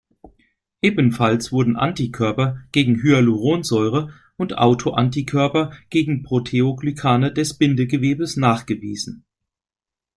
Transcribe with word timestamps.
Ebenfalls 0.81 1.51
wurden 1.51 1.75
Antikörper 1.75 2.57
gegen 2.71 2.95
Hyaluronsäure 3.03 4.11
und 4.35 4.57
Autoantikörper 4.57 5.73
gegen 5.91 6.23
Proteoglykane 6.23 7.31
des 7.31 7.53
Bindegewebes 7.59 8.35
nachgewiesen. 8.35 9.23